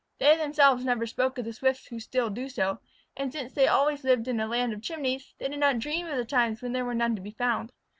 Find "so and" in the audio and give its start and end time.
2.49-3.31